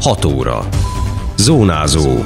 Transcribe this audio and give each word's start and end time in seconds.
6 0.00 0.24
óra. 0.24 0.68
Zónázó. 1.36 2.24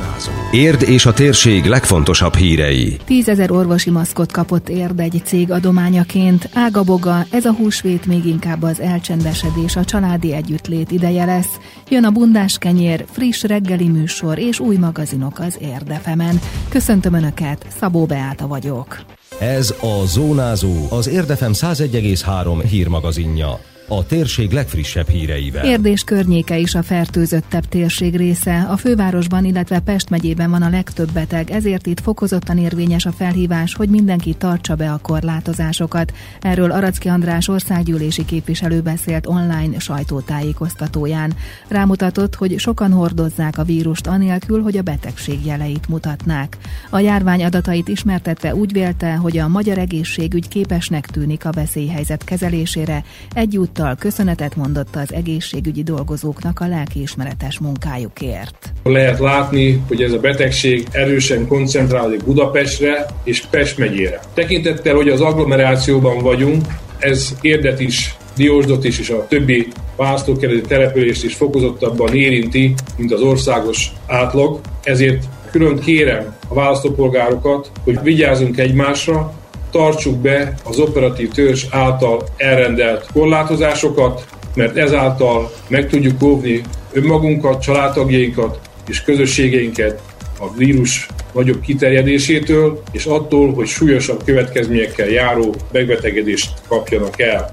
Érd 0.50 0.82
és 0.82 1.06
a 1.06 1.12
térség 1.12 1.64
legfontosabb 1.64 2.34
hírei. 2.34 2.96
Tízezer 3.04 3.50
orvosi 3.50 3.90
maszkot 3.90 4.32
kapott 4.32 4.68
Érd 4.68 5.00
egy 5.00 5.22
cég 5.24 5.50
adományaként. 5.50 6.48
Ágaboga, 6.52 7.24
ez 7.30 7.44
a 7.44 7.52
húsvét 7.52 8.06
még 8.06 8.24
inkább 8.24 8.62
az 8.62 8.80
elcsendesedés, 8.80 9.76
a 9.76 9.84
családi 9.84 10.32
együttlét 10.32 10.90
ideje 10.90 11.24
lesz. 11.24 11.58
Jön 11.88 12.04
a 12.04 12.10
bundás 12.10 12.58
kenyér, 12.58 13.04
friss 13.10 13.42
reggeli 13.42 13.88
műsor 13.88 14.38
és 14.38 14.60
új 14.60 14.76
magazinok 14.76 15.38
az 15.38 15.58
Érdefemen. 15.60 16.40
Köszöntöm 16.68 17.14
Önöket, 17.14 17.66
Szabó 17.78 18.04
Beáta 18.04 18.46
vagyok. 18.46 18.98
Ez 19.38 19.74
a 19.80 20.06
Zónázó, 20.06 20.86
az 20.90 21.08
Érdefem 21.08 21.52
101,3 21.52 22.64
hírmagazinja 22.68 23.58
a 23.88 24.06
térség 24.06 24.50
legfrissebb 24.50 25.08
híreivel. 25.08 25.64
Érdés 25.64 26.02
környéke 26.02 26.58
is 26.58 26.74
a 26.74 26.82
fertőzöttebb 26.82 27.64
térség 27.64 28.16
része. 28.16 28.66
A 28.70 28.76
fővárosban, 28.76 29.44
illetve 29.44 29.80
Pest 29.80 30.10
megyében 30.10 30.50
van 30.50 30.62
a 30.62 30.68
legtöbb 30.68 31.12
beteg, 31.12 31.50
ezért 31.50 31.86
itt 31.86 32.00
fokozottan 32.00 32.58
érvényes 32.58 33.06
a 33.06 33.12
felhívás, 33.12 33.74
hogy 33.74 33.88
mindenki 33.88 34.34
tartsa 34.34 34.74
be 34.74 34.92
a 34.92 34.98
korlátozásokat. 35.02 36.12
Erről 36.40 36.70
Aracki 36.70 37.08
András 37.08 37.48
országgyűlési 37.48 38.24
képviselő 38.24 38.80
beszélt 38.80 39.26
online 39.26 39.78
sajtótájékoztatóján. 39.78 41.34
Rámutatott, 41.68 42.34
hogy 42.34 42.58
sokan 42.58 42.92
hordozzák 42.92 43.58
a 43.58 43.64
vírust 43.64 44.06
anélkül, 44.06 44.62
hogy 44.62 44.76
a 44.76 44.82
betegség 44.82 45.46
jeleit 45.46 45.88
mutatnák. 45.88 46.56
A 46.90 46.98
járvány 46.98 47.44
adatait 47.44 47.88
ismertetve 47.88 48.54
úgy 48.54 48.72
vélte, 48.72 49.14
hogy 49.14 49.38
a 49.38 49.48
magyar 49.48 49.78
egészségügy 49.78 50.48
képesnek 50.48 51.06
tűnik 51.06 51.44
a 51.44 51.50
veszélyhelyzet 51.50 52.24
kezelésére, 52.24 53.04
egyútt 53.34 53.73
Ezúttal 53.74 53.96
köszönetet 53.98 54.56
mondott 54.56 54.96
az 54.96 55.12
egészségügyi 55.12 55.82
dolgozóknak 55.82 56.60
a 56.60 56.66
lelkiismeretes 56.66 57.58
munkájukért. 57.58 58.72
Lehet 58.82 59.18
látni, 59.18 59.82
hogy 59.88 60.02
ez 60.02 60.12
a 60.12 60.18
betegség 60.18 60.86
erősen 60.90 61.46
koncentrálódik 61.46 62.24
Budapestre 62.24 63.06
és 63.24 63.46
Pest 63.50 63.78
megyére. 63.78 64.20
Tekintettel, 64.34 64.94
hogy 64.94 65.08
az 65.08 65.20
agglomerációban 65.20 66.22
vagyunk, 66.22 66.64
ez 66.98 67.34
érdet 67.40 67.80
is 67.80 68.16
Diósdot 68.36 68.84
is 68.84 68.98
és 68.98 69.10
a 69.10 69.26
többi 69.26 69.68
választókerületi 69.96 70.66
települést 70.66 71.24
is 71.24 71.34
fokozottabban 71.34 72.14
érinti, 72.14 72.74
mint 72.96 73.12
az 73.12 73.20
országos 73.20 73.92
átlag. 74.06 74.60
Ezért 74.82 75.24
külön 75.50 75.78
kérem 75.78 76.36
a 76.48 76.54
választópolgárokat, 76.54 77.70
hogy 77.84 77.98
vigyázzunk 78.02 78.58
egymásra, 78.58 79.34
tartsuk 79.74 80.16
be 80.16 80.54
az 80.64 80.78
operatív 80.78 81.30
törzs 81.30 81.64
által 81.70 82.22
elrendelt 82.36 83.06
korlátozásokat, 83.12 84.26
mert 84.54 84.76
ezáltal 84.76 85.52
meg 85.68 85.88
tudjuk 85.88 86.22
óvni 86.22 86.60
önmagunkat, 86.92 87.62
családtagjainkat 87.62 88.60
és 88.88 89.02
közösségeinket 89.02 90.02
a 90.38 90.54
vírus 90.56 91.08
nagyobb 91.32 91.60
kiterjedésétől, 91.60 92.82
és 92.92 93.04
attól, 93.04 93.54
hogy 93.54 93.66
súlyosabb 93.66 94.24
következményekkel 94.24 95.08
járó 95.08 95.54
megbetegedést 95.72 96.52
kapjanak 96.68 97.20
el. 97.20 97.50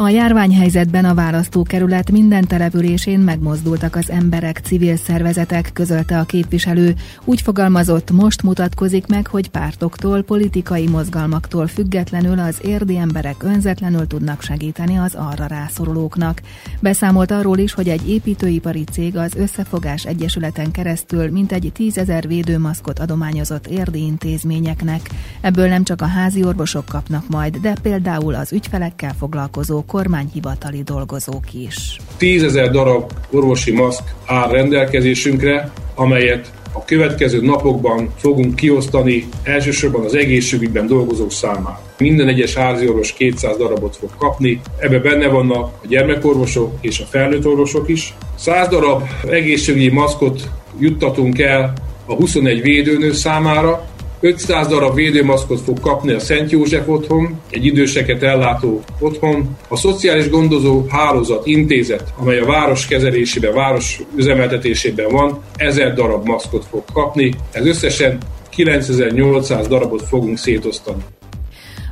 A 0.00 0.08
járványhelyzetben 0.08 1.04
a 1.04 1.14
választókerület 1.14 2.10
minden 2.10 2.46
településén 2.46 3.18
megmozdultak 3.20 3.96
az 3.96 4.10
emberek, 4.10 4.58
civil 4.58 4.96
szervezetek, 4.96 5.70
közölte 5.72 6.18
a 6.18 6.24
képviselő. 6.24 6.94
Úgy 7.24 7.40
fogalmazott, 7.40 8.10
most 8.10 8.42
mutatkozik 8.42 9.06
meg, 9.06 9.26
hogy 9.26 9.48
pártoktól, 9.48 10.22
politikai 10.22 10.88
mozgalmaktól 10.88 11.66
függetlenül 11.66 12.38
az 12.38 12.58
érdi 12.62 12.96
emberek 12.96 13.42
önzetlenül 13.42 14.06
tudnak 14.06 14.42
segíteni 14.42 14.98
az 14.98 15.14
arra 15.14 15.46
rászorulóknak. 15.46 16.42
Beszámolt 16.80 17.30
arról 17.30 17.58
is, 17.58 17.72
hogy 17.72 17.88
egy 17.88 18.08
építőipari 18.08 18.84
cég 18.92 19.16
az 19.16 19.34
Összefogás 19.34 20.06
Egyesületen 20.06 20.70
keresztül 20.70 21.30
mintegy 21.30 21.70
tízezer 21.74 22.26
védőmaszkot 22.26 22.98
adományozott 22.98 23.66
érdi 23.66 24.04
intézményeknek. 24.04 25.10
Ebből 25.40 25.68
nem 25.68 25.84
csak 25.84 26.02
a 26.02 26.06
házi 26.06 26.44
orvosok 26.44 26.84
kapnak 26.84 27.28
majd, 27.28 27.56
de 27.56 27.74
például 27.82 28.34
az 28.34 28.52
ügyfelekkel 28.52 29.14
foglalkozó 29.18 29.84
kormányhivatali 29.90 30.82
dolgozók 30.82 31.52
is. 31.52 31.96
Tízezer 32.16 32.70
darab 32.70 33.12
orvosi 33.30 33.72
maszk 33.72 34.02
áll 34.26 34.50
rendelkezésünkre, 34.50 35.72
amelyet 35.94 36.52
a 36.72 36.84
következő 36.84 37.40
napokban 37.40 38.12
fogunk 38.16 38.54
kiosztani 38.54 39.28
elsősorban 39.42 40.04
az 40.04 40.14
egészségügyben 40.14 40.86
dolgozók 40.86 41.32
számára. 41.32 41.82
Minden 41.98 42.28
egyes 42.28 42.54
háziorvos 42.54 43.12
200 43.12 43.56
darabot 43.56 43.96
fog 43.96 44.10
kapni, 44.18 44.60
ebbe 44.78 44.98
benne 44.98 45.28
vannak 45.28 45.64
a 45.82 45.86
gyermekorvosok 45.88 46.72
és 46.80 47.00
a 47.00 47.04
felnőtt 47.04 47.46
orvosok 47.46 47.88
is. 47.88 48.14
100 48.34 48.68
darab 48.68 49.02
egészségügyi 49.30 49.90
maszkot 49.90 50.48
juttatunk 50.78 51.38
el 51.38 51.72
a 52.06 52.14
21 52.14 52.62
védőnő 52.62 53.12
számára, 53.12 53.89
500 54.20 54.66
darab 54.66 54.94
védőmaszkot 54.94 55.60
fog 55.60 55.80
kapni 55.80 56.12
a 56.12 56.18
Szent 56.18 56.50
József 56.50 56.88
otthon, 56.88 57.40
egy 57.50 57.64
időseket 57.64 58.22
ellátó 58.22 58.82
otthon. 58.98 59.56
A 59.68 59.76
Szociális 59.76 60.28
Gondozó 60.28 60.84
Hálózat 60.88 61.46
Intézet, 61.46 62.12
amely 62.16 62.38
a 62.38 62.46
város 62.46 62.86
kezelésében, 62.86 63.54
város 63.54 64.00
üzemeltetésében 64.16 65.10
van, 65.10 65.42
1000 65.56 65.94
darab 65.94 66.26
maszkot 66.26 66.64
fog 66.64 66.84
kapni. 66.92 67.34
Ez 67.52 67.66
összesen 67.66 68.18
9800 68.50 69.68
darabot 69.68 70.02
fogunk 70.02 70.38
szétosztani. 70.38 71.02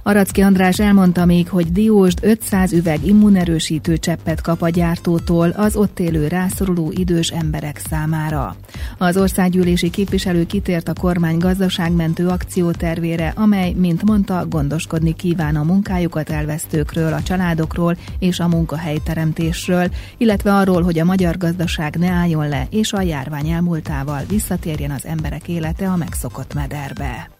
Aracki 0.08 0.40
András 0.40 0.78
elmondta 0.78 1.24
még, 1.24 1.48
hogy 1.48 1.72
Diósd 1.72 2.18
500 2.22 2.72
üveg 2.72 3.06
immunerősítő 3.06 3.96
cseppet 3.96 4.40
kap 4.40 4.62
a 4.62 4.68
gyártótól 4.68 5.48
az 5.48 5.76
ott 5.76 5.98
élő 5.98 6.28
rászoruló 6.28 6.92
idős 6.96 7.30
emberek 7.30 7.80
számára. 7.90 8.56
Az 8.98 9.16
országgyűlési 9.16 9.90
képviselő 9.90 10.46
kitért 10.46 10.88
a 10.88 10.92
kormány 11.00 11.38
gazdaságmentő 11.38 12.28
akciótervére, 12.28 13.32
amely, 13.36 13.72
mint 13.72 14.02
mondta, 14.02 14.46
gondoskodni 14.46 15.14
kíván 15.14 15.56
a 15.56 15.62
munkájukat 15.62 16.30
elvesztőkről, 16.30 17.12
a 17.12 17.22
családokról 17.22 17.96
és 18.18 18.40
a 18.40 18.48
munkahelyteremtésről, 18.48 19.90
illetve 20.16 20.54
arról, 20.54 20.82
hogy 20.82 20.98
a 20.98 21.04
magyar 21.04 21.36
gazdaság 21.36 21.96
ne 21.96 22.10
álljon 22.10 22.48
le, 22.48 22.66
és 22.70 22.92
a 22.92 23.00
járvány 23.00 23.48
elmúltával 23.48 24.22
visszatérjen 24.28 24.90
az 24.90 25.06
emberek 25.06 25.48
élete 25.48 25.88
a 25.88 25.96
megszokott 25.96 26.54
mederbe. 26.54 27.37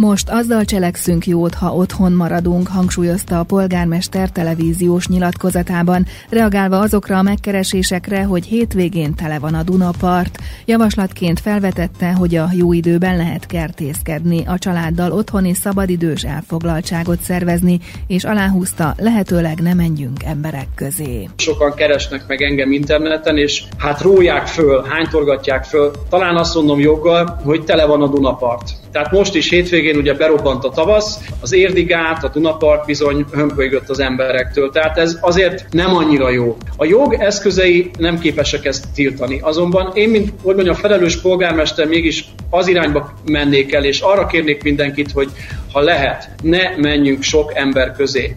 Most 0.00 0.28
azzal 0.30 0.64
cselekszünk 0.64 1.26
jót, 1.26 1.54
ha 1.54 1.74
otthon 1.74 2.12
maradunk, 2.12 2.68
hangsúlyozta 2.68 3.38
a 3.38 3.44
polgármester 3.44 4.30
televíziós 4.30 5.06
nyilatkozatában, 5.06 6.06
reagálva 6.30 6.78
azokra 6.78 7.18
a 7.18 7.22
megkeresésekre, 7.22 8.22
hogy 8.22 8.44
hétvégén 8.44 9.14
tele 9.14 9.38
van 9.38 9.54
a 9.54 9.62
Dunapart. 9.62 10.38
Javaslatként 10.64 11.40
felvetette, 11.40 12.12
hogy 12.12 12.34
a 12.34 12.48
jó 12.52 12.72
időben 12.72 13.16
lehet 13.16 13.46
kertészkedni, 13.46 14.42
a 14.46 14.58
családdal 14.58 15.12
otthoni 15.12 15.54
szabadidős 15.54 16.22
elfoglaltságot 16.22 17.20
szervezni, 17.20 17.78
és 18.06 18.24
aláhúzta, 18.24 18.94
lehetőleg 18.98 19.58
ne 19.58 19.74
menjünk 19.74 20.22
emberek 20.22 20.68
közé. 20.74 21.28
Sokan 21.36 21.74
keresnek 21.74 22.26
meg 22.26 22.42
engem 22.42 22.72
interneten, 22.72 23.36
és 23.36 23.64
hát 23.76 24.00
róják 24.00 24.46
föl, 24.46 24.84
hánytorgatják 24.88 25.64
föl, 25.64 25.90
talán 26.08 26.36
azt 26.36 26.54
mondom 26.54 26.80
joggal, 26.80 27.40
hogy 27.44 27.64
tele 27.64 27.86
van 27.86 28.02
a 28.02 28.08
Dunapart. 28.08 28.70
Tehát 28.92 29.12
most 29.12 29.34
is 29.34 29.48
hétvégén 29.50 29.96
ugye 29.96 30.14
berobbant 30.14 30.64
a 30.64 30.70
tavasz, 30.70 31.18
az 31.40 31.52
érdigát, 31.52 32.24
a 32.24 32.28
Dunapart 32.28 32.86
bizony 32.86 33.24
hömpölygött 33.32 33.88
az 33.88 34.00
emberektől. 34.00 34.70
Tehát 34.70 34.98
ez 34.98 35.18
azért 35.20 35.66
nem 35.70 35.94
annyira 35.94 36.30
jó. 36.30 36.56
A 36.76 36.84
jog 36.84 37.14
eszközei 37.14 37.90
nem 37.98 38.18
képesek 38.18 38.64
ezt 38.64 38.84
tiltani. 38.94 39.38
Azonban 39.40 39.90
én, 39.94 40.08
mint 40.08 40.32
hogy 40.42 40.54
mondjam, 40.54 40.74
felelős 40.74 41.20
polgármester 41.20 41.86
mégis 41.86 42.24
az 42.50 42.68
irányba 42.68 43.12
mennék 43.24 43.72
el, 43.72 43.84
és 43.84 44.00
arra 44.00 44.26
kérnék 44.26 44.62
mindenkit, 44.62 45.12
hogy 45.12 45.30
ha 45.72 45.80
lehet, 45.80 46.30
ne 46.42 46.76
menjünk 46.76 47.22
sok 47.22 47.52
ember 47.54 47.92
közé. 47.92 48.36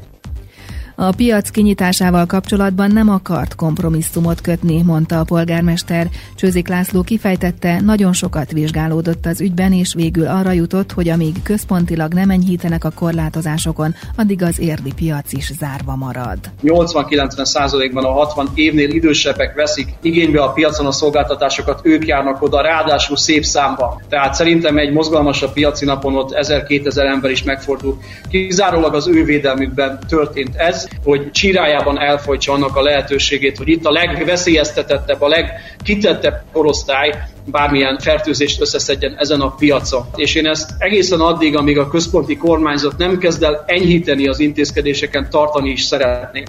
A 0.96 1.12
piac 1.12 1.50
kinyitásával 1.50 2.26
kapcsolatban 2.26 2.92
nem 2.92 3.10
akart 3.10 3.56
kompromisszumot 3.56 4.42
kötni, 4.42 4.82
mondta 4.82 5.20
a 5.20 5.24
polgármester. 5.24 6.08
Csőzik 6.36 6.68
László 6.68 7.02
kifejtette, 7.02 7.82
nagyon 7.82 8.14
sokat 8.14 8.52
vizsgálódott 8.52 9.26
az 9.26 9.42
ügyben, 9.42 9.74
és 9.74 9.94
végül 9.94 10.28
arra 10.28 10.52
jutott, 10.52 10.92
hogy 10.92 11.10
amíg 11.10 11.44
központilag 11.44 12.14
nem 12.14 12.30
enyhítenek 12.30 12.84
a 12.84 12.92
korlátozásokon, 12.96 13.96
addig 14.16 14.44
az 14.44 14.60
érdi 14.60 14.94
piac 14.96 15.34
is 15.34 15.52
zárva 15.60 15.96
marad. 15.96 16.38
80-90 16.64 17.46
százalékban 17.46 18.06
a 18.06 18.12
60 18.12 18.50
évnél 18.54 18.90
idősebbek 18.90 19.56
veszik 19.56 19.88
igénybe 20.02 20.42
a 20.42 20.52
piacon 20.52 20.86
a 20.86 20.92
szolgáltatásokat, 20.92 21.80
ők 21.84 22.08
járnak 22.08 22.42
oda, 22.42 22.62
ráadásul 22.62 23.18
szép 23.18 23.44
számba. 23.44 24.02
Tehát 24.10 24.34
szerintem 24.34 24.78
egy 24.78 24.92
mozgalmasabb 24.92 25.54
piaci 25.54 25.86
napon 25.86 26.16
ott 26.16 26.34
1000-2000 26.34 26.98
ember 26.98 27.32
is 27.32 27.44
megfordul. 27.44 27.98
Kizárólag 28.30 28.94
az 28.94 29.08
ő 29.08 29.24
védelmükben 29.24 30.00
történt 30.08 30.56
ez, 30.56 30.83
hogy 31.04 31.32
csirájában 31.32 32.00
elfolytsa 32.00 32.54
annak 32.54 32.76
a 32.76 32.82
lehetőségét, 32.82 33.58
hogy 33.58 33.70
itt 33.70 33.86
a 33.86 33.92
legveszélyeztetettebb, 33.92 35.22
a 35.22 35.28
legkitettebb 35.28 36.44
korosztály 36.52 37.14
bármilyen 37.46 38.00
fertőzést 38.00 38.62
összeszedjen 38.62 39.16
ezen 39.18 39.42
a 39.42 39.56
piacon. 39.56 40.06
És 40.16 40.36
én 40.36 40.46
ezt 40.46 40.70
egészen 40.78 41.20
addig, 41.20 41.58
amíg 41.58 41.78
a 41.78 41.88
központi 41.88 42.38
kormányzat 42.38 42.98
nem 42.98 43.18
kezd 43.18 43.44
el 43.44 43.64
enyhíteni 43.66 44.28
az 44.28 44.40
intézkedéseken, 44.40 45.30
tartani 45.30 45.70
is 45.70 45.82
szeretném. 45.82 46.44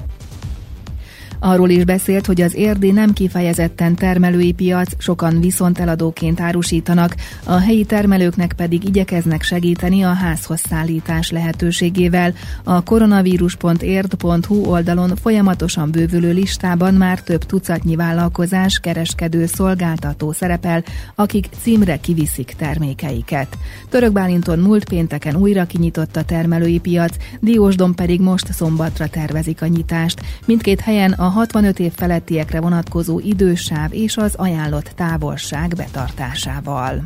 Arról 1.46 1.70
is 1.70 1.84
beszélt, 1.84 2.26
hogy 2.26 2.40
az 2.40 2.54
érdi 2.54 2.90
nem 2.90 3.12
kifejezetten 3.12 3.94
termelői 3.94 4.52
piac, 4.52 4.92
sokan 4.98 5.40
viszont 5.40 5.78
eladóként 5.78 6.40
árusítanak, 6.40 7.14
a 7.44 7.56
helyi 7.56 7.84
termelőknek 7.84 8.52
pedig 8.52 8.84
igyekeznek 8.84 9.42
segíteni 9.42 10.02
a 10.02 10.12
házhoz 10.12 10.60
szállítás 10.68 11.30
lehetőségével. 11.30 12.34
A 12.62 12.82
koronavírus.érd.hu 12.82 14.64
oldalon 14.64 15.16
folyamatosan 15.16 15.90
bővülő 15.90 16.32
listában 16.32 16.94
már 16.94 17.20
több 17.20 17.44
tucatnyi 17.44 17.96
vállalkozás, 17.96 18.78
kereskedő, 18.78 19.46
szolgáltató 19.46 20.32
szerepel, 20.32 20.82
akik 21.14 21.46
címre 21.62 21.96
kiviszik 21.96 22.54
termékeiket. 22.58 23.58
Török 23.88 24.12
Bálinton 24.12 24.58
múlt 24.58 24.88
pénteken 24.88 25.36
újra 25.36 25.64
kinyitott 25.64 26.16
a 26.16 26.24
termelői 26.24 26.78
piac, 26.78 27.16
Diósdon 27.40 27.94
pedig 27.94 28.20
most 28.20 28.52
szombatra 28.52 29.08
tervezik 29.08 29.62
a 29.62 29.66
nyitást. 29.66 30.20
Mindkét 30.46 30.80
helyen 30.80 31.12
a 31.12 31.32
65 31.34 31.78
év 31.78 31.92
felettiekre 31.92 32.60
vonatkozó 32.60 33.18
idősáv 33.18 33.92
és 33.92 34.16
az 34.16 34.34
ajánlott 34.34 34.92
távolság 34.96 35.72
betartásával. 35.76 37.02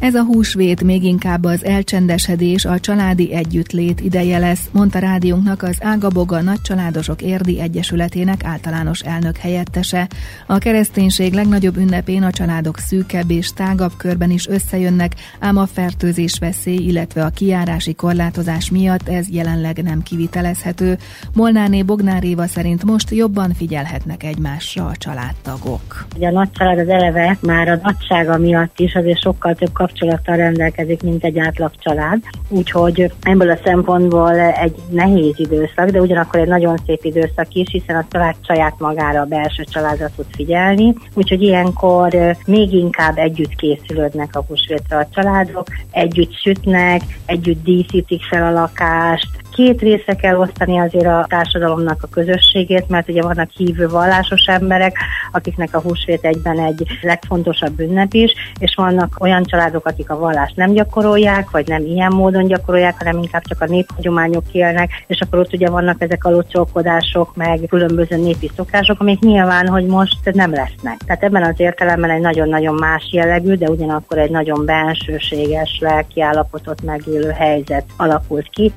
Ez 0.00 0.14
a 0.14 0.24
húsvét 0.24 0.82
még 0.82 1.04
inkább 1.04 1.44
az 1.44 1.64
elcsendesedés, 1.64 2.64
a 2.64 2.80
családi 2.80 3.34
együttlét 3.34 4.00
ideje 4.00 4.38
lesz, 4.38 4.68
mondta 4.72 4.98
rádiónknak 4.98 5.62
az 5.62 5.78
Ágaboga 5.80 6.40
Nagycsaládosok 6.40 7.22
Érdi 7.22 7.60
Egyesületének 7.60 8.44
általános 8.44 9.00
elnök 9.00 9.36
helyettese. 9.36 10.06
A 10.46 10.58
kereszténység 10.58 11.32
legnagyobb 11.32 11.76
ünnepén 11.76 12.22
a 12.22 12.30
családok 12.30 12.78
szűkebb 12.78 13.30
és 13.30 13.52
tágabb 13.52 13.92
körben 13.96 14.30
is 14.30 14.46
összejönnek, 14.46 15.12
ám 15.40 15.56
a 15.56 15.66
fertőzés 15.66 16.38
veszély, 16.40 16.86
illetve 16.86 17.24
a 17.24 17.30
kiárási 17.30 17.94
korlátozás 17.94 18.70
miatt 18.70 19.08
ez 19.08 19.28
jelenleg 19.30 19.82
nem 19.82 20.02
kivitelezhető. 20.02 20.98
Molnáné 21.34 21.82
Bognár 21.82 22.24
Éva 22.24 22.46
szerint 22.46 22.84
most 22.84 23.10
jobban 23.10 23.52
figyelhetnek 23.52 24.22
egymásra 24.22 24.86
a 24.86 24.96
családtagok. 24.96 26.06
Ugye 26.16 26.28
a 26.28 26.32
nagy 26.32 26.50
család 26.52 26.78
az 26.78 26.88
eleve 26.88 27.38
már 27.40 27.68
a 27.68 27.80
nagysága 27.82 28.38
miatt 28.38 28.78
is 28.78 28.94
azért 28.94 29.20
sokkal 29.20 29.54
több 29.54 29.72
kapcsolattal 29.88 30.36
rendelkezik, 30.36 31.02
mint 31.02 31.24
egy 31.24 31.38
átlag 31.38 31.70
család. 31.78 32.22
Úgyhogy 32.48 33.12
ebből 33.22 33.50
a 33.50 33.58
szempontból 33.64 34.38
egy 34.38 34.74
nehéz 34.90 35.34
időszak, 35.36 35.88
de 35.88 36.00
ugyanakkor 36.00 36.40
egy 36.40 36.48
nagyon 36.48 36.76
szép 36.86 37.04
időszak 37.04 37.46
is, 37.52 37.66
hiszen 37.70 37.96
a 37.96 38.06
család 38.10 38.34
saját 38.46 38.74
magára 38.78 39.20
a 39.20 39.24
belső 39.24 39.64
családra 39.64 40.08
tud 40.16 40.26
figyelni. 40.30 40.94
Úgyhogy 41.14 41.42
ilyenkor 41.42 42.36
még 42.46 42.72
inkább 42.72 43.18
együtt 43.18 43.54
készülődnek 43.54 44.36
a 44.36 44.44
húsvétre 44.48 44.96
a 44.96 45.08
családok, 45.14 45.66
együtt 45.90 46.32
sütnek, 46.32 47.00
együtt 47.26 47.64
díszítik 47.64 48.22
fel 48.24 48.46
a 48.46 48.60
lakást, 48.60 49.28
két 49.58 49.80
része 49.80 50.14
kell 50.14 50.36
osztani 50.36 50.78
azért 50.78 51.06
a 51.06 51.26
társadalomnak 51.28 52.02
a 52.02 52.06
közösségét, 52.06 52.88
mert 52.88 53.08
ugye 53.08 53.22
vannak 53.22 53.50
hívő 53.50 53.88
vallásos 53.88 54.44
emberek, 54.46 54.96
akiknek 55.32 55.74
a 55.74 55.80
húsvét 55.80 56.24
egyben 56.24 56.58
egy 56.58 56.86
legfontosabb 57.02 57.80
ünnep 57.80 58.12
is, 58.12 58.32
és 58.58 58.74
vannak 58.76 59.16
olyan 59.18 59.44
családok, 59.44 59.86
akik 59.86 60.10
a 60.10 60.18
vallást 60.18 60.56
nem 60.56 60.72
gyakorolják, 60.72 61.50
vagy 61.50 61.66
nem 61.68 61.84
ilyen 61.84 62.12
módon 62.12 62.46
gyakorolják, 62.46 62.94
hanem 62.98 63.18
inkább 63.18 63.42
csak 63.42 63.60
a 63.60 63.66
néphagyományok 63.66 64.44
élnek, 64.52 64.90
és 65.06 65.20
akkor 65.20 65.38
ott 65.38 65.52
ugye 65.52 65.70
vannak 65.70 66.02
ezek 66.02 66.24
a 66.24 66.30
locsolkodások, 66.30 67.36
meg 67.36 67.60
különböző 67.68 68.16
népi 68.16 68.50
szokások, 68.56 69.00
amik 69.00 69.20
nyilván, 69.20 69.68
hogy 69.68 69.86
most 69.86 70.32
nem 70.32 70.50
lesznek. 70.50 70.96
Tehát 71.06 71.22
ebben 71.22 71.42
az 71.42 71.54
értelemben 71.56 72.10
egy 72.10 72.20
nagyon-nagyon 72.20 72.74
más 72.74 73.08
jellegű, 73.12 73.54
de 73.54 73.70
ugyanakkor 73.70 74.18
egy 74.18 74.30
nagyon 74.30 74.64
bensőséges 74.64 75.78
lelkiállapotot 75.80 76.82
megélő 76.82 77.30
helyzet 77.30 77.84
alakult 77.96 78.48
ki. 78.50 78.72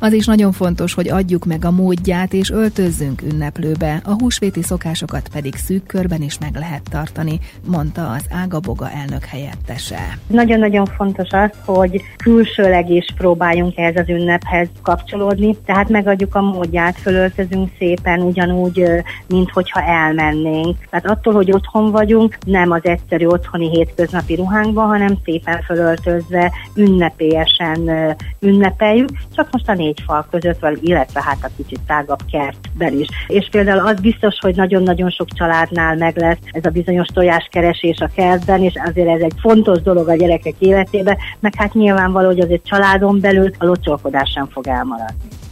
Az 0.00 0.12
is 0.12 0.26
nagyon 0.26 0.52
fontos, 0.52 0.94
hogy 0.94 1.08
adjuk 1.08 1.44
meg 1.44 1.64
a 1.64 1.70
módját 1.70 2.32
és 2.32 2.50
öltözzünk 2.50 3.22
ünneplőbe, 3.22 4.00
a 4.04 4.12
húsvéti 4.18 4.62
szokásokat 4.62 5.28
pedig 5.32 5.54
szűk 5.54 5.86
körben 5.86 6.22
is 6.22 6.38
meg 6.38 6.54
lehet 6.54 6.82
tartani, 6.90 7.38
mondta 7.66 8.10
az 8.10 8.26
Ágaboga 8.30 8.90
elnök 8.90 9.24
helyettese. 9.24 10.18
Nagyon-nagyon 10.26 10.86
fontos 10.86 11.28
az, 11.30 11.50
hogy 11.64 12.02
külsőleg 12.16 12.90
is 12.90 13.04
próbáljunk 13.16 13.76
ehhez 13.76 13.96
az 13.96 14.08
ünnephez 14.08 14.68
kapcsolódni, 14.82 15.56
tehát 15.64 15.88
megadjuk 15.88 16.34
a 16.34 16.40
módját, 16.40 16.96
fölöltözünk 16.96 17.70
szépen 17.78 18.20
ugyanúgy, 18.20 18.82
mint 19.28 19.50
hogyha 19.50 19.82
elmennénk. 19.82 20.76
Tehát 20.90 21.06
attól, 21.06 21.34
hogy 21.34 21.52
otthon 21.52 21.90
vagyunk, 21.90 22.38
nem 22.46 22.70
az 22.70 22.84
egyszerű 22.84 23.26
otthoni 23.26 23.68
hétköznapi 23.68 24.34
ruhánkban, 24.34 24.86
hanem 24.86 25.18
szépen 25.24 25.62
fölöltözve, 25.62 26.52
ünnepélyesen 26.74 28.16
ünnepeljük, 28.40 29.08
csak 29.34 29.48
most 29.52 29.68
a 29.68 29.74
négy 29.88 30.02
fal 30.06 30.26
között, 30.30 30.66
illetve 30.80 31.22
hát 31.22 31.38
a 31.42 31.50
kicsit 31.56 31.80
tágabb 31.86 32.20
kertben 32.30 32.98
is. 32.98 33.06
És 33.26 33.48
például 33.50 33.86
az 33.86 34.00
biztos, 34.00 34.38
hogy 34.40 34.56
nagyon-nagyon 34.56 35.10
sok 35.10 35.28
családnál 35.28 35.96
meg 35.96 36.16
lesz 36.16 36.38
ez 36.50 36.64
a 36.64 36.70
bizonyos 36.70 37.06
tojáskeresés 37.06 37.98
a 37.98 38.10
kertben, 38.14 38.62
és 38.62 38.72
azért 38.84 39.08
ez 39.08 39.20
egy 39.20 39.34
fontos 39.40 39.82
dolog 39.82 40.08
a 40.08 40.16
gyerekek 40.16 40.54
életében, 40.58 41.16
meg 41.40 41.54
hát 41.56 41.74
nyilvánvaló, 41.74 42.26
hogy 42.26 42.40
azért 42.40 42.66
családon 42.66 43.20
belül 43.20 43.50
a 43.58 43.64
locsolkodás 43.64 44.30
sem 44.34 44.46
fog 44.46 44.66
elmaradni. 44.66 45.47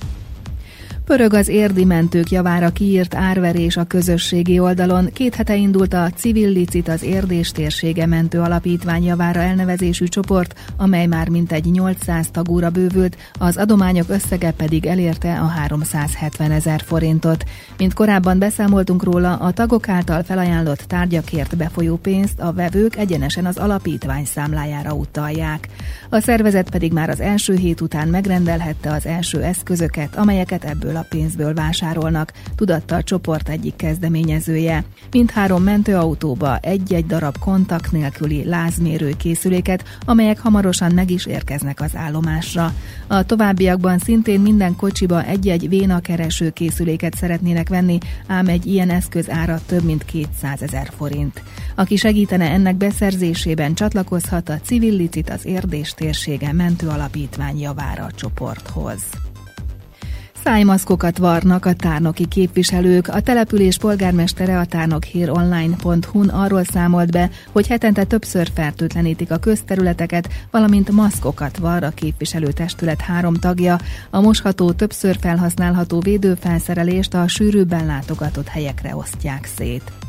Pörög 1.07 1.35
az 1.35 1.49
érdi 1.49 1.85
mentők 1.85 2.31
javára 2.31 2.71
kiírt 2.71 3.15
árverés 3.15 3.77
a 3.77 3.85
közösségi 3.85 4.59
oldalon. 4.59 5.11
Két 5.13 5.35
hete 5.35 5.57
indult 5.57 5.95
a 5.95 6.11
Civil 6.11 6.49
Licit 6.49 6.89
az 6.89 7.03
Érdés 7.03 7.51
térsége 7.51 8.07
mentő 8.07 8.41
alapítvány 8.41 9.05
javára 9.05 9.41
elnevezésű 9.41 10.05
csoport, 10.05 10.55
amely 10.77 11.07
már 11.07 11.29
mintegy 11.29 11.65
800 11.65 12.29
tagúra 12.31 12.71
bővült, 12.71 13.17
az 13.39 13.57
adományok 13.57 14.09
összege 14.09 14.51
pedig 14.51 14.87
elérte 14.87 15.39
a 15.41 15.47
370 15.47 16.51
ezer 16.51 16.81
forintot. 16.81 17.45
Mint 17.79 17.95
korábban 17.95 18.39
beszámoltunk 18.39 19.03
róla, 19.03 19.37
a 19.37 19.53
tagok 19.53 19.89
által 19.89 20.23
felajánlott 20.23 20.81
tárgyakért 20.81 21.57
befolyó 21.57 21.97
pénzt 21.97 22.41
a 22.41 22.53
vevők 22.53 22.97
egyenesen 22.97 23.47
az 23.47 23.57
alapítvány 23.57 24.25
számlájára 24.25 24.93
utalják. 24.93 25.69
A 26.11 26.21
szervezet 26.21 26.71
pedig 26.71 26.93
már 26.93 27.11
az 27.11 27.21
első 27.21 27.55
hét 27.55 27.81
után 27.81 28.09
megrendelhette 28.09 28.93
az 28.93 29.07
első 29.07 29.43
eszközöket, 29.43 30.17
amelyeket 30.17 30.65
ebből 30.65 30.96
a 30.99 31.07
pénzből 31.09 31.55
vásárolnak, 31.55 32.33
tudatta 32.55 32.95
a 32.95 33.03
csoport 33.03 33.49
egyik 33.49 33.77
kezdeményezője. 33.77 34.85
Mindhárom 35.11 35.63
mentőautóba 35.63 36.59
egy-egy 36.59 37.07
darab 37.07 37.39
kontakt 37.39 37.93
nélküli 37.93 38.45
lázmérő 38.45 39.13
készüléket, 39.17 39.85
amelyek 40.05 40.39
hamarosan 40.39 40.93
meg 40.93 41.11
is 41.11 41.27
érkeznek 41.27 41.81
az 41.81 41.97
állomásra. 41.97 42.75
A 43.07 43.23
továbbiakban 43.23 43.99
szintén 43.99 44.41
minden 44.41 44.77
kocsiba 44.77 45.25
egy-egy 45.25 45.69
vénakereső 45.69 46.51
készüléket 46.51 47.15
szeretnének 47.15 47.69
venni, 47.69 47.99
ám 48.27 48.49
egy 48.49 48.67
ilyen 48.67 48.91
eszköz 48.91 49.31
ára 49.31 49.61
több 49.67 49.83
mint 49.83 50.05
200 50.05 50.63
ezer 50.63 50.91
forint. 50.97 51.43
Aki 51.75 51.97
segítene 51.97 52.51
ennek 52.51 52.77
beszerzésében 52.77 53.75
csatlakozhat 53.75 54.49
a 54.49 54.61
Civil 54.61 54.95
az 55.33 55.47
Érdés 55.47 55.95
térsége 55.95 56.53
mentőalapítvány 56.53 57.61
javára 57.61 58.05
a 58.05 58.13
csoporthoz. 58.13 59.26
Szájmaszkokat 60.47 61.19
varnak 61.19 61.65
a 61.65 61.73
tárnoki 61.73 62.29
képviselők. 62.29 63.09
A 63.09 63.21
település 63.21 63.79
polgármestere 63.79 64.59
a 64.59 64.65
tárnokhíronline.hu-n 64.65 66.29
arról 66.29 66.65
számolt 66.65 67.11
be, 67.11 67.31
hogy 67.53 67.67
hetente 67.67 68.05
többször 68.05 68.49
fertőtlenítik 68.55 69.31
a 69.31 69.37
közterületeket, 69.39 70.29
valamint 70.51 70.91
maszkokat 70.91 71.59
var 71.59 71.83
a 71.83 71.91
képviselőtestület 71.91 73.01
három 73.01 73.35
tagja. 73.35 73.79
A 74.11 74.21
mosható, 74.21 74.73
többször 74.73 75.17
felhasználható 75.21 76.01
védőfelszerelést 76.01 77.15
a 77.15 77.29
sűrűbben 77.29 77.87
látogatott 77.87 78.49
helyekre 78.49 78.97
osztják 78.97 79.49
szét. 79.57 80.06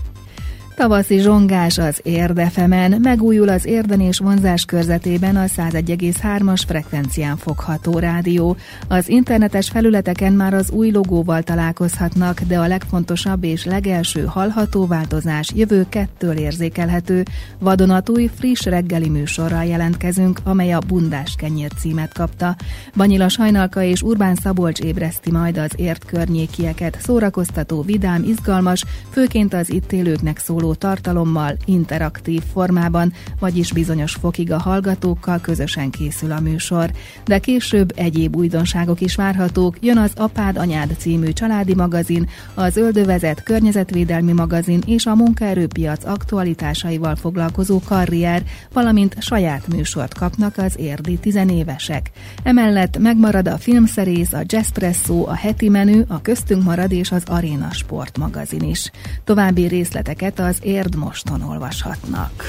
Tavaszi 0.78 1.20
zsongás 1.20 1.78
az 1.78 2.00
Érdefemen, 2.04 3.02
megújul 3.02 3.50
az 3.50 3.66
érden 3.66 4.02
és 4.02 4.18
vonzás 4.18 4.66
körzetében 4.66 5.36
a 5.36 5.46
101,3-as 5.46 6.62
frekvencián 6.68 7.38
fogható 7.38 8.00
rádió. 8.00 8.58
Az 8.88 9.10
internetes 9.10 9.70
felületeken 9.70 10.34
már 10.34 10.54
az 10.54 10.72
új 10.72 10.92
logóval 10.92 11.42
találkozhatnak, 11.42 12.42
de 12.42 12.60
a 12.60 12.68
legfontosabb 12.68 13.44
és 13.44 13.66
legelső 13.66 14.26
hallható 14.26 14.86
változás 14.86 15.52
jövő 15.56 15.86
kettől 15.90 16.38
érzékelhető. 16.38 17.24
Vadonatúj, 17.60 18.30
friss 18.36 18.64
reggeli 18.64 19.10
műsorral 19.10 19.66
jelentkezünk, 19.66 20.40
amely 20.44 20.74
a 20.74 20.80
Bundás 20.88 21.36
kenyér 21.38 21.72
címet 21.80 22.14
kapta. 22.14 22.56
Banyila 22.96 23.30
Sajnalka 23.30 23.82
és 23.82 24.02
Urbán 24.02 24.36
Szabolcs 24.36 24.80
ébreszti 24.80 25.32
majd 25.32 25.58
az 25.58 25.72
ért 25.76 26.06
környékieket, 26.06 26.98
szórakoztató, 27.02 27.82
vidám, 27.82 28.24
izgalmas, 28.24 28.84
főként 29.10 29.54
az 29.54 29.72
itt 29.72 29.92
élőknek 29.92 30.38
szóló 30.38 30.66
való 30.68 30.80
tartalommal, 30.80 31.58
interaktív 31.66 32.42
formában, 32.54 33.14
vagyis 33.40 33.72
bizonyos 33.72 34.14
fokig 34.14 34.52
a 34.52 34.60
hallgatókkal 34.60 35.40
közösen 35.40 35.90
készül 35.90 36.32
a 36.32 36.40
műsor. 36.40 36.92
De 37.26 37.40
később 37.40 37.92
egyéb 37.96 38.36
újdonságok 38.36 39.02
is 39.02 39.16
várhatók, 39.16 39.78
jön 39.82 39.98
az 39.98 40.12
Apád 40.16 40.58
Anyád 40.58 40.96
című 40.98 41.32
családi 41.32 41.76
magazin, 41.76 42.30
az 42.54 42.78
Öldövezet 42.78 43.44
környezetvédelmi 43.44 44.32
magazin 44.32 44.84
és 44.86 45.06
a 45.06 45.16
munkaerőpiac 45.16 46.06
aktualitásaival 46.06 47.16
foglalkozó 47.16 47.82
karrier, 47.86 48.44
valamint 48.74 49.16
saját 49.20 49.68
műsort 49.68 50.14
kapnak 50.14 50.58
az 50.58 50.74
érdi 50.78 51.18
tizenévesek. 51.18 52.12
Emellett 52.44 52.98
megmarad 52.98 53.48
a 53.48 53.58
filmszerész, 53.58 54.34
a 54.34 54.44
jazzpresszó, 54.46 55.28
a 55.28 55.36
heti 55.36 55.70
menü, 55.70 56.02
a 56.08 56.22
köztünk 56.22 56.64
marad 56.64 56.92
és 56.92 57.12
az 57.12 57.24
Arena 57.26 57.72
Sport 57.72 58.18
magazin 58.18 58.62
is. 58.62 58.92
További 59.24 59.68
részleteket 59.68 60.40
az 60.60 60.68
Érd 60.68 60.96
Moston 60.96 61.42
olvashatnak. 61.42 62.46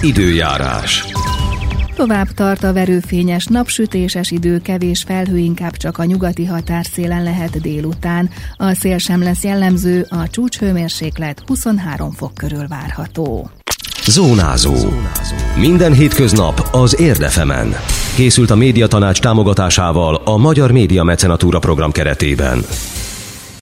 Időjárás. 0.00 1.04
Tovább 1.94 2.26
tart 2.26 2.64
a 2.64 2.72
verőfényes, 2.72 3.46
napsütéses 3.46 4.30
idő, 4.30 4.60
kevés 4.60 5.02
felhő 5.02 5.38
inkább 5.38 5.76
csak 5.76 5.98
a 5.98 6.04
nyugati 6.04 6.44
határszélen 6.44 7.22
lehet 7.22 7.60
délután. 7.60 8.30
A 8.56 8.74
szél 8.74 8.98
sem 8.98 9.22
lesz 9.22 9.42
jellemző, 9.42 10.06
a 10.08 10.28
csúcshőmérséklet 10.28 11.42
23 11.46 12.10
fok 12.10 12.34
körül 12.34 12.66
várható. 12.68 13.50
Zónázó. 14.06 14.74
Minden 15.56 15.92
hétköznap 15.92 16.68
az 16.72 17.00
Érdefemen. 17.00 17.74
Készült 18.14 18.50
a 18.50 18.56
médiatanács 18.56 19.20
támogatásával 19.20 20.14
a 20.14 20.36
Magyar 20.36 20.72
Média 20.72 21.02
Mecenatúra 21.02 21.58
program 21.58 21.92
keretében. 21.92 22.64